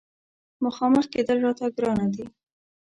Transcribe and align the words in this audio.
مخامخ 0.65 1.05
کېدل 1.13 1.37
راته 1.45 1.65
ګرانه 1.75 2.07
دي. 2.13 2.25